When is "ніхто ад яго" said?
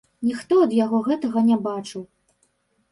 0.29-1.03